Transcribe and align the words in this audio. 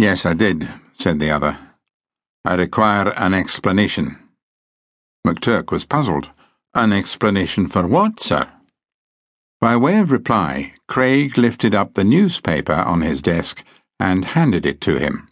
Yes, 0.00 0.24
I 0.24 0.32
did, 0.32 0.66
said 0.94 1.20
the 1.20 1.30
other. 1.30 1.58
I 2.42 2.54
require 2.54 3.10
an 3.10 3.34
explanation. 3.34 4.16
McTurk 5.26 5.70
was 5.70 5.84
puzzled. 5.84 6.30
An 6.72 6.90
explanation 6.90 7.68
for 7.68 7.86
what, 7.86 8.18
sir? 8.18 8.48
By 9.60 9.76
way 9.76 9.98
of 9.98 10.10
reply, 10.10 10.72
Craig 10.88 11.36
lifted 11.36 11.74
up 11.74 11.92
the 11.92 12.04
newspaper 12.04 12.72
on 12.72 13.02
his 13.02 13.20
desk 13.20 13.62
and 13.98 14.24
handed 14.24 14.64
it 14.64 14.80
to 14.80 14.96
him. 14.98 15.28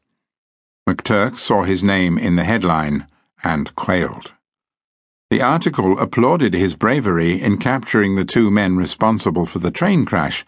McTurk 0.87 1.39
saw 1.39 1.63
his 1.63 1.83
name 1.83 2.19
in 2.19 2.37
the 2.37 2.45
headline 2.45 3.07
and 3.43 3.75
quailed. 3.75 4.35
The 5.31 5.41
article 5.41 5.99
applauded 5.99 6.53
his 6.53 6.77
bravery 6.77 7.41
in 7.41 7.57
capturing 7.57 8.17
the 8.17 8.27
two 8.27 8.51
men 8.51 8.77
responsible 8.77 9.47
for 9.47 9.61
the 9.61 9.71
train 9.71 10.05
crash, 10.05 10.45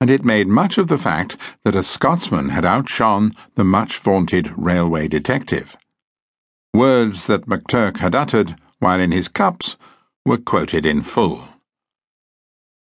and 0.00 0.10
it 0.10 0.24
made 0.24 0.46
much 0.46 0.78
of 0.78 0.88
the 0.88 0.98
fact 0.98 1.36
that 1.64 1.74
a 1.74 1.82
Scotsman 1.82 2.50
had 2.50 2.64
outshone 2.64 3.34
the 3.56 3.64
much 3.64 3.98
vaunted 3.98 4.52
railway 4.56 5.08
detective. 5.08 5.76
Words 6.72 7.26
that 7.26 7.46
McTurk 7.46 7.98
had 7.98 8.14
uttered 8.14 8.56
while 8.78 9.00
in 9.00 9.10
his 9.10 9.28
cups 9.28 9.76
were 10.24 10.38
quoted 10.38 10.86
in 10.86 11.02
full. 11.02 11.48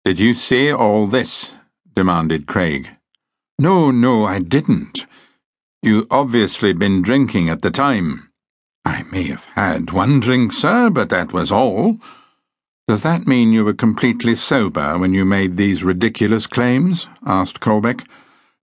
Did 0.04 0.20
you 0.20 0.34
see 0.34 0.72
all 0.72 1.08
this? 1.08 1.54
demanded 1.96 2.46
Craig. 2.46 2.90
No, 3.58 3.90
no, 3.90 4.26
I 4.26 4.40
didn't. 4.40 5.06
You 5.82 6.08
obviously 6.12 6.74
been 6.74 7.02
drinking 7.02 7.48
at 7.48 7.62
the 7.62 7.72
time. 7.72 8.30
I 8.84 9.04
may 9.04 9.24
have 9.24 9.46
had 9.56 9.92
one 9.92 10.20
drink, 10.20 10.52
sir, 10.52 10.90
but 10.90 11.10
that 11.10 11.32
was 11.32 11.52
all. 11.52 12.00
Does 12.88 13.02
that 13.02 13.26
mean 13.26 13.52
you 13.52 13.66
were 13.66 13.74
completely 13.74 14.36
sober 14.36 14.98
when 15.00 15.12
you 15.12 15.26
made 15.26 15.58
these 15.58 15.84
ridiculous 15.84 16.46
claims? 16.46 17.08
asked 17.26 17.60
Colbeck. 17.60 18.06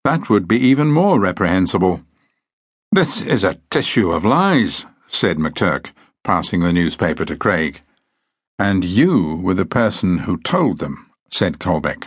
That 0.05 0.29
would 0.29 0.47
be 0.47 0.59
even 0.59 0.93
more 0.93 1.19
reprehensible. 1.19 2.03
This 2.93 3.21
is 3.21 3.43
a 3.43 3.59
tissue 3.71 4.13
of 4.13 4.25
lies, 4.25 4.87
said 5.09 5.39
McTurk, 5.39 5.91
passing 6.23 6.61
the 6.61 6.73
newspaper 6.73 7.25
to 7.25 7.37
Craig. 7.37 7.81
And 8.61 8.85
you 8.85 9.41
were 9.43 9.55
the 9.55 9.67
person 9.67 10.19
who 10.19 10.39
told 10.39 10.79
them, 10.79 11.11
said 11.33 11.59
Colbeck. 11.59 12.07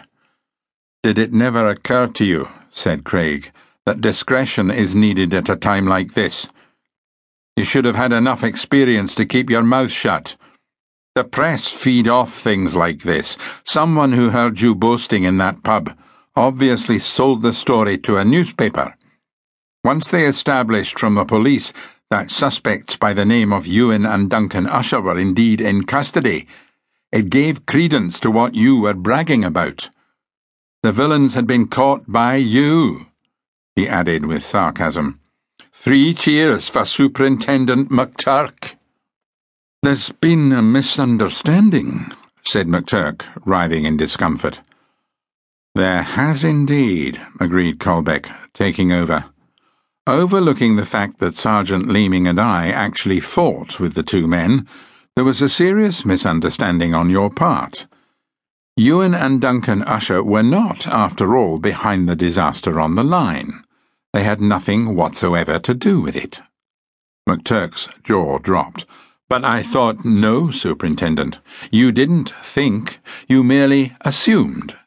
Did 1.04 1.20
it 1.20 1.34
never 1.34 1.68
occur 1.68 2.08
to 2.08 2.24
you, 2.24 2.48
said 2.70 3.04
Craig, 3.04 3.52
that 3.86 4.00
discretion 4.00 4.72
is 4.72 4.96
needed 4.96 5.34
at 5.34 5.50
a 5.50 5.58
time 5.58 5.86
like 5.86 6.14
this? 6.14 6.48
You 7.58 7.66
should 7.66 7.84
have 7.84 7.96
had 7.96 8.14
enough 8.14 8.44
experience 8.44 9.16
to 9.16 9.26
keep 9.26 9.50
your 9.50 9.64
mouth 9.64 9.92
shut. 9.92 10.38
The 11.16 11.24
press 11.24 11.72
feed 11.72 12.10
off 12.10 12.38
things 12.38 12.76
like 12.76 13.04
this. 13.04 13.38
Someone 13.64 14.12
who 14.12 14.32
heard 14.32 14.60
you 14.60 14.76
boasting 14.76 15.24
in 15.24 15.38
that 15.38 15.64
pub 15.64 15.98
obviously 16.36 17.00
sold 17.00 17.42
the 17.42 17.54
story 17.54 17.98
to 18.00 18.18
a 18.18 18.26
newspaper. 18.26 18.98
Once 19.82 20.10
they 20.10 20.26
established 20.26 21.00
from 21.00 21.16
the 21.16 21.24
police 21.24 21.72
that 22.10 22.32
suspects 22.32 22.98
by 22.98 23.14
the 23.14 23.24
name 23.24 23.54
of 23.54 23.66
Ewan 23.66 24.06
and 24.06 24.30
Duncan 24.30 24.68
Usher 24.68 25.00
were 25.00 25.18
indeed 25.18 25.62
in 25.62 25.86
custody, 25.86 26.48
it 27.14 27.30
gave 27.30 27.66
credence 27.66 28.20
to 28.20 28.30
what 28.30 28.54
you 28.54 28.82
were 28.82 28.94
bragging 28.94 29.46
about. 29.46 29.90
The 30.84 30.92
villains 30.92 31.34
had 31.34 31.48
been 31.48 31.70
caught 31.70 32.12
by 32.12 32.36
you, 32.36 33.06
he 33.74 33.88
added 33.88 34.26
with 34.26 34.44
sarcasm. 34.44 35.22
Three 35.72 36.14
cheers 36.14 36.68
for 36.68 36.84
Superintendent 36.84 37.90
McTurk. 37.90 38.76
There's 39.84 40.12
been 40.12 40.52
a 40.52 40.62
misunderstanding, 40.62 42.12
said 42.44 42.68
McTurk, 42.68 43.24
writhing 43.46 43.86
in 43.86 43.98
discomfort. 43.98 44.62
There 45.76 46.02
has 46.02 46.44
indeed, 46.44 47.22
agreed 47.40 47.80
Colbeck, 47.80 48.34
taking 48.54 48.92
over. 48.92 49.26
Overlooking 50.08 50.76
the 50.76 50.86
fact 50.86 51.20
that 51.20 51.36
Sergeant 51.36 51.88
Leeming 51.88 52.28
and 52.28 52.40
I 52.40 52.70
actually 52.70 53.20
fought 53.20 53.80
with 53.80 53.94
the 53.94 54.04
two 54.04 54.28
men, 54.28 54.68
there 55.16 55.26
was 55.26 55.42
a 55.42 55.50
serious 55.50 56.06
misunderstanding 56.06 56.94
on 56.94 57.10
your 57.10 57.30
part. 57.30 57.88
Ewan 58.78 59.14
and 59.14 59.40
Duncan 59.40 59.84
Usher 59.84 60.24
were 60.24 60.44
not, 60.44 60.86
after 60.88 61.36
all, 61.36 61.60
behind 61.60 62.10
the 62.10 62.16
disaster 62.16 62.80
on 62.80 62.96
the 62.96 63.04
line. 63.04 63.64
They 64.14 64.24
had 64.24 64.42
nothing 64.42 64.96
whatsoever 64.96 65.60
to 65.60 65.74
do 65.74 66.02
with 66.02 66.16
it. 66.16 66.42
McTurk's 67.28 67.88
jaw 68.04 68.38
dropped. 68.40 68.86
But 69.28 69.44
I 69.44 69.64
thought, 69.64 70.06
no, 70.06 70.52
Superintendent. 70.52 71.40
You 71.72 71.92
didn't 71.92 72.30
think, 72.44 73.00
you 73.28 73.44
merely 73.44 73.94
assumed. 74.02 74.78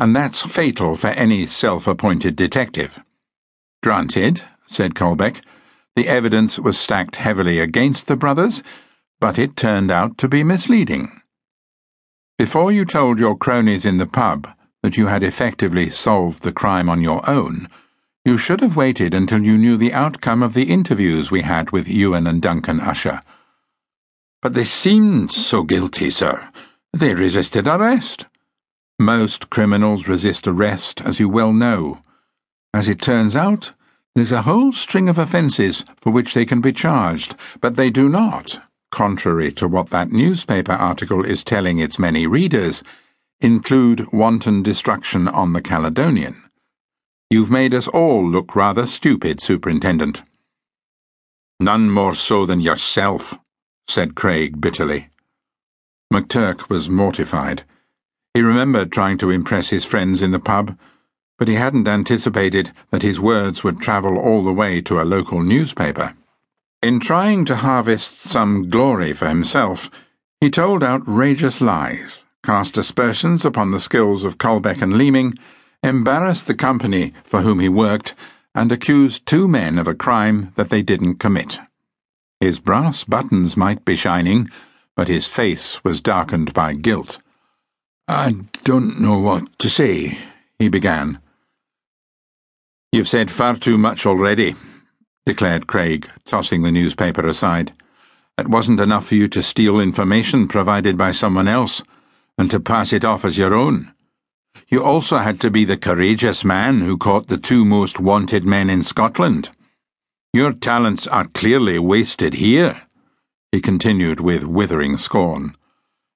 And 0.00 0.16
that's 0.16 0.42
fatal 0.42 0.96
for 0.96 1.08
any 1.08 1.46
self 1.46 1.86
appointed 1.86 2.34
detective. 2.34 3.02
Granted, 3.82 4.42
said 4.66 4.94
Colbeck, 4.94 5.42
the 5.96 6.08
evidence 6.08 6.58
was 6.58 6.78
stacked 6.78 7.16
heavily 7.16 7.60
against 7.60 8.06
the 8.06 8.16
brothers, 8.16 8.62
but 9.20 9.38
it 9.38 9.56
turned 9.56 9.90
out 9.90 10.18
to 10.18 10.28
be 10.28 10.42
misleading. 10.42 11.20
Before 12.38 12.72
you 12.72 12.84
told 12.84 13.18
your 13.18 13.36
cronies 13.36 13.86
in 13.86 13.98
the 13.98 14.06
pub 14.06 14.48
that 14.82 14.96
you 14.96 15.06
had 15.06 15.22
effectively 15.22 15.90
solved 15.90 16.42
the 16.42 16.52
crime 16.52 16.88
on 16.88 17.00
your 17.00 17.28
own, 17.28 17.68
you 18.24 18.36
should 18.36 18.60
have 18.60 18.74
waited 18.74 19.14
until 19.14 19.44
you 19.44 19.56
knew 19.56 19.76
the 19.76 19.92
outcome 19.92 20.42
of 20.42 20.54
the 20.54 20.64
interviews 20.64 21.30
we 21.30 21.42
had 21.42 21.70
with 21.70 21.86
Ewan 21.86 22.26
and 22.26 22.42
Duncan 22.42 22.80
Usher. 22.80 23.20
But 24.44 24.52
they 24.52 24.64
seemed 24.64 25.32
so 25.32 25.62
guilty, 25.62 26.10
sir. 26.10 26.50
They 26.92 27.14
resisted 27.14 27.66
arrest. 27.66 28.26
Most 28.98 29.48
criminals 29.48 30.06
resist 30.06 30.46
arrest, 30.46 31.00
as 31.00 31.18
you 31.18 31.30
well 31.30 31.54
know. 31.54 32.00
As 32.74 32.86
it 32.86 33.00
turns 33.00 33.34
out, 33.36 33.72
there's 34.14 34.32
a 34.32 34.42
whole 34.42 34.70
string 34.70 35.08
of 35.08 35.16
offences 35.16 35.86
for 36.02 36.10
which 36.12 36.34
they 36.34 36.44
can 36.44 36.60
be 36.60 36.74
charged, 36.74 37.34
but 37.62 37.76
they 37.76 37.88
do 37.88 38.10
not, 38.10 38.60
contrary 38.92 39.50
to 39.52 39.66
what 39.66 39.88
that 39.88 40.12
newspaper 40.12 40.72
article 40.72 41.24
is 41.24 41.42
telling 41.42 41.78
its 41.78 41.98
many 41.98 42.26
readers, 42.26 42.82
include 43.40 44.12
wanton 44.12 44.62
destruction 44.62 45.26
on 45.26 45.54
the 45.54 45.62
Caledonian. 45.62 46.50
You've 47.30 47.50
made 47.50 47.72
us 47.72 47.88
all 47.88 48.28
look 48.28 48.54
rather 48.54 48.86
stupid, 48.86 49.40
Superintendent. 49.40 50.20
None 51.58 51.90
more 51.90 52.14
so 52.14 52.44
than 52.44 52.60
yourself, 52.60 53.38
said 53.88 54.14
Craig 54.14 54.60
bitterly. 54.60 55.08
McTurk 56.12 56.68
was 56.68 56.88
mortified. 56.88 57.64
He 58.34 58.40
remembered 58.40 58.92
trying 58.92 59.18
to 59.18 59.30
impress 59.30 59.68
his 59.70 59.84
friends 59.84 60.22
in 60.22 60.30
the 60.30 60.38
pub, 60.38 60.76
but 61.38 61.48
he 61.48 61.54
hadn't 61.54 61.88
anticipated 61.88 62.72
that 62.90 63.02
his 63.02 63.20
words 63.20 63.64
would 63.64 63.80
travel 63.80 64.18
all 64.18 64.44
the 64.44 64.52
way 64.52 64.80
to 64.82 65.00
a 65.00 65.04
local 65.04 65.42
newspaper. 65.42 66.14
In 66.82 67.00
trying 67.00 67.44
to 67.46 67.56
harvest 67.56 68.22
some 68.22 68.68
glory 68.68 69.12
for 69.12 69.28
himself, 69.28 69.90
he 70.40 70.50
told 70.50 70.82
outrageous 70.82 71.60
lies, 71.60 72.24
cast 72.44 72.76
aspersions 72.76 73.44
upon 73.44 73.70
the 73.70 73.80
skills 73.80 74.24
of 74.24 74.38
Colbeck 74.38 74.82
and 74.82 74.98
Leeming, 74.98 75.34
embarrassed 75.82 76.46
the 76.46 76.54
company 76.54 77.12
for 77.24 77.40
whom 77.40 77.60
he 77.60 77.68
worked, 77.68 78.14
and 78.54 78.70
accused 78.70 79.26
two 79.26 79.48
men 79.48 79.78
of 79.78 79.88
a 79.88 79.94
crime 79.94 80.52
that 80.56 80.70
they 80.70 80.82
didn't 80.82 81.16
commit. 81.16 81.58
His 82.44 82.60
brass 82.60 83.04
buttons 83.04 83.56
might 83.56 83.86
be 83.86 83.96
shining, 83.96 84.50
but 84.94 85.08
his 85.08 85.26
face 85.26 85.82
was 85.82 86.02
darkened 86.02 86.52
by 86.52 86.74
guilt. 86.74 87.16
I 88.06 88.36
don't 88.64 89.00
know 89.00 89.18
what 89.18 89.58
to 89.60 89.70
say, 89.70 90.18
he 90.58 90.68
began. 90.68 91.20
You've 92.92 93.08
said 93.08 93.30
far 93.30 93.56
too 93.56 93.78
much 93.78 94.04
already, 94.04 94.56
declared 95.24 95.66
Craig, 95.66 96.06
tossing 96.26 96.60
the 96.60 96.70
newspaper 96.70 97.26
aside. 97.26 97.72
It 98.36 98.48
wasn't 98.48 98.78
enough 98.78 99.06
for 99.06 99.14
you 99.14 99.26
to 99.28 99.42
steal 99.42 99.80
information 99.80 100.46
provided 100.46 100.98
by 100.98 101.12
someone 101.12 101.48
else 101.48 101.82
and 102.36 102.50
to 102.50 102.60
pass 102.60 102.92
it 102.92 103.06
off 103.06 103.24
as 103.24 103.38
your 103.38 103.54
own. 103.54 103.94
You 104.68 104.84
also 104.84 105.16
had 105.16 105.40
to 105.40 105.50
be 105.50 105.64
the 105.64 105.78
courageous 105.78 106.44
man 106.44 106.82
who 106.82 106.98
caught 106.98 107.28
the 107.28 107.38
two 107.38 107.64
most 107.64 108.00
wanted 108.00 108.44
men 108.44 108.68
in 108.68 108.82
Scotland. 108.82 109.48
Your 110.34 110.52
talents 110.52 111.06
are 111.06 111.28
clearly 111.28 111.78
wasted 111.78 112.34
here, 112.34 112.82
he 113.52 113.60
continued 113.60 114.18
with 114.18 114.42
withering 114.42 114.96
scorn. 114.96 115.54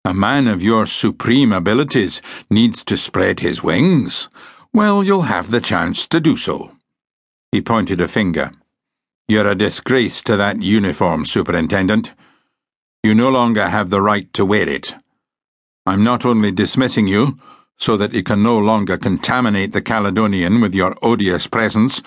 A 0.04 0.12
man 0.12 0.48
of 0.48 0.60
your 0.60 0.86
supreme 0.86 1.52
abilities 1.52 2.20
needs 2.50 2.82
to 2.86 2.96
spread 2.96 3.38
his 3.38 3.62
wings. 3.62 4.28
Well, 4.74 5.04
you'll 5.04 5.30
have 5.30 5.52
the 5.52 5.60
chance 5.60 6.04
to 6.08 6.18
do 6.18 6.36
so. 6.36 6.72
He 7.52 7.60
pointed 7.60 8.00
a 8.00 8.08
finger. 8.08 8.50
You're 9.28 9.46
a 9.46 9.54
disgrace 9.54 10.20
to 10.22 10.36
that 10.36 10.62
uniform, 10.62 11.24
Superintendent. 11.24 12.12
You 13.04 13.14
no 13.14 13.28
longer 13.28 13.68
have 13.68 13.88
the 13.88 14.02
right 14.02 14.32
to 14.32 14.44
wear 14.44 14.68
it. 14.68 14.96
I'm 15.86 16.02
not 16.02 16.26
only 16.26 16.50
dismissing 16.50 17.06
you, 17.06 17.38
so 17.78 17.96
that 17.96 18.14
you 18.14 18.24
can 18.24 18.42
no 18.42 18.58
longer 18.58 18.98
contaminate 18.98 19.70
the 19.70 19.80
Caledonian 19.80 20.60
with 20.60 20.74
your 20.74 20.96
odious 21.02 21.46
presence, 21.46 22.02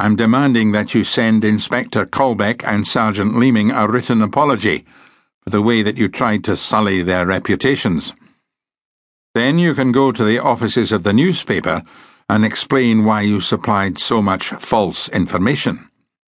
I'm 0.00 0.16
demanding 0.16 0.72
that 0.72 0.94
you 0.94 1.04
send 1.04 1.44
Inspector 1.44 2.06
Colbeck 2.06 2.64
and 2.64 2.88
Sergeant 2.88 3.36
Leeming 3.36 3.70
a 3.70 3.86
written 3.86 4.22
apology 4.22 4.86
for 5.44 5.50
the 5.50 5.60
way 5.60 5.82
that 5.82 5.98
you 5.98 6.08
tried 6.08 6.42
to 6.44 6.56
sully 6.56 7.02
their 7.02 7.26
reputations. 7.26 8.14
Then 9.34 9.58
you 9.58 9.74
can 9.74 9.92
go 9.92 10.10
to 10.10 10.24
the 10.24 10.38
offices 10.38 10.90
of 10.90 11.02
the 11.02 11.12
newspaper 11.12 11.82
and 12.30 12.46
explain 12.46 13.04
why 13.04 13.20
you 13.20 13.42
supplied 13.42 13.98
so 13.98 14.22
much 14.22 14.48
false 14.48 15.10
information. 15.10 15.89